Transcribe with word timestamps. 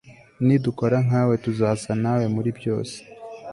ni 0.45 0.55
dukora 0.63 0.97
nkawe 1.07 1.33
tuzasa 1.43 1.91
nawe 2.03 2.25
muribyose 2.33 2.97